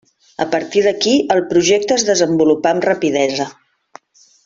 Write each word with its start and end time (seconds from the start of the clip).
A 0.45 0.45
partir 0.53 0.81
d'aquí 0.85 1.13
el 1.35 1.41
projecte 1.53 1.99
es 1.99 2.07
desenvolupà 2.09 2.75
amb 2.75 2.89
rapidesa. 2.91 3.51